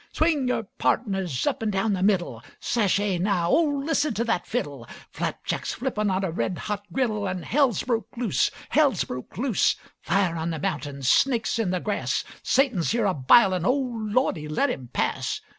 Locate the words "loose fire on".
9.37-10.49